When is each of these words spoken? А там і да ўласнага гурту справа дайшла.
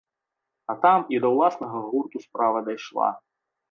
А 0.75 0.77
там 0.85 1.05
і 1.15 1.21
да 1.27 1.31
ўласнага 1.35 1.79
гурту 1.93 2.27
справа 2.27 2.69
дайшла. 2.71 3.17